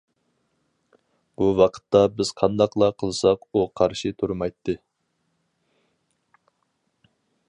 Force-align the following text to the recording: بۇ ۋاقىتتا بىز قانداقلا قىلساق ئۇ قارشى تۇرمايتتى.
بۇ 1.41 1.49
ۋاقىتتا 1.59 2.01
بىز 2.21 2.31
قانداقلا 2.39 2.89
قىلساق 3.03 3.45
ئۇ 3.59 3.63
قارشى 3.81 4.13
تۇرمايتتى. 4.21 4.79